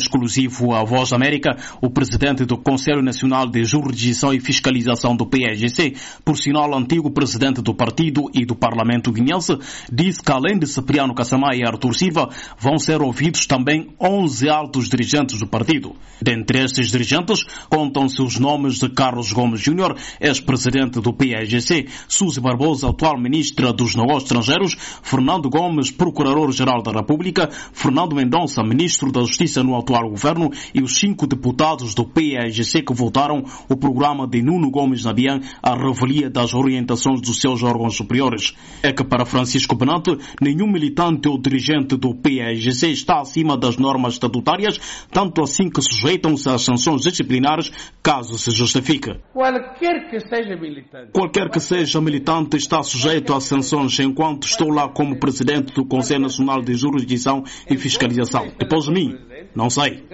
[0.00, 5.94] exclusivo à Voz América, o presidente do Conselho Nacional de Jurisdição e Fiscalização do PSGC,
[6.24, 9.56] por sinal antigo presidente do partido e do Parlamento guinense,
[9.92, 14.88] disse que além de Cipriano Cassamá e Artur Silva, vão ser ouvidos também 11 altos
[14.88, 15.94] dirigentes do partido.
[16.22, 22.88] Dentre estes dirigentes, contam-se os nomes de Carlos Gomes Júnior, ex-presidente do PSGC, Suzy Barbosa,
[22.88, 29.62] atual ministra dos Negócios Estrangeiros, Fernando Gomes, procurador-geral da República, Fernando Mendonça, ministro da Justiça
[29.62, 34.70] no atual governo e os cinco deputados do PAGC que votaram o programa de Nuno
[34.70, 38.54] Gomes Nabian à revelia das orientações dos seus órgãos superiores.
[38.82, 44.14] É que para Francisco Benante, nenhum militante ou dirigente do PAGC está acima das normas
[44.14, 44.78] estatutárias,
[45.10, 47.72] tanto assim que sujeitam-se às sanções disciplinares
[48.02, 49.16] caso se justifique.
[49.32, 51.12] Qualquer que seja militante.
[51.12, 56.22] Qualquer que seja militante está sujeito às sanções enquanto estou lá como presidente do Conselho
[56.22, 58.52] Nacional de Jurisdição e Fiscalização.
[58.58, 59.16] Depois de mim,
[59.54, 60.04] não sei.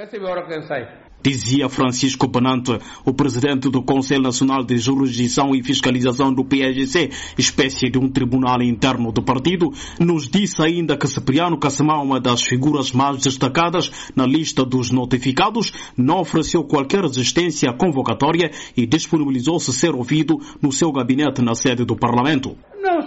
[1.23, 7.91] Dizia Francisco Benante, o presidente do Conselho Nacional de Jurisdição e Fiscalização do PSGC, espécie
[7.91, 12.93] de um tribunal interno do partido, nos disse ainda que Cipriano Cassamá, uma das figuras
[12.93, 20.37] mais destacadas na lista dos notificados, não ofereceu qualquer resistência convocatória e disponibilizou-se ser ouvido
[20.63, 22.57] no seu gabinete na sede do Parlamento.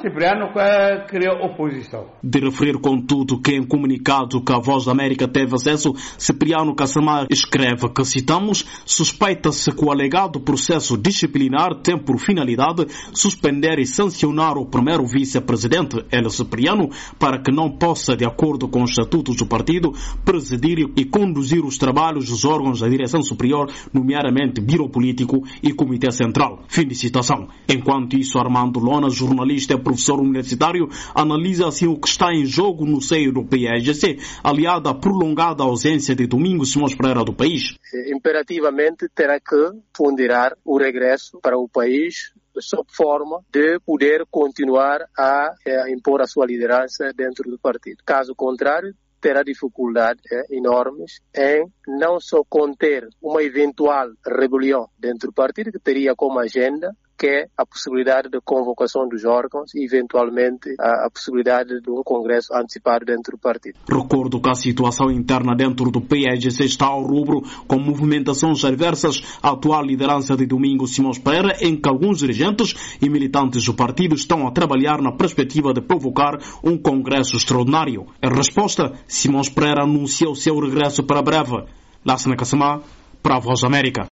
[0.02, 0.52] Cipriano
[1.08, 2.08] criou oposição.
[2.24, 7.28] De referir, contudo, que em comunicado que a Voz da América teve acesso, Cipriano Cassamar
[7.30, 14.58] escreve que, citamos, suspeita-se que o alegado processo disciplinar tem por finalidade suspender e sancionar
[14.58, 19.48] o primeiro vice-presidente, El Cipriano, para que não possa, de acordo com os estatutos do
[19.48, 19.92] partido,
[20.24, 26.12] presidir e conduzir os trabalhos dos órgãos da direção superior, nomeadamente Biro Político e Comitê
[26.12, 26.64] Central.
[26.68, 27.48] Fim de citação.
[27.68, 33.02] Enquanto isso, Armando Lona, jornalista professor universitário, analisa assim o que está em jogo no
[33.02, 37.76] seio do PSGC, aliado à prolongada ausência de Domingos Simões Pereira do país.
[38.14, 39.56] Imperativamente terá que
[39.96, 46.28] ponderar o regresso para o país sob forma de poder continuar a, a impor a
[46.28, 48.04] sua liderança dentro do partido.
[48.06, 55.34] Caso contrário, terá dificuldades é, enormes em não só conter uma eventual rebelião dentro do
[55.34, 60.74] partido, que teria como agenda que é a possibilidade de convocação dos órgãos e, eventualmente,
[60.80, 63.78] a, a, possibilidade de um congresso antecipado dentro do partido.
[63.92, 69.50] Recordo que a situação interna dentro do PSGC está ao rubro com movimentações adversas à
[69.50, 74.48] atual liderança de Domingos Simões Pereira, em que alguns dirigentes e militantes do partido estão
[74.48, 78.08] a trabalhar na perspectiva de provocar um congresso extraordinário.
[78.24, 81.66] Em resposta, Simões Pereira anunciou seu regresso para breve.
[82.06, 82.80] Lássana Kassamá,
[83.22, 84.08] para a Voz América.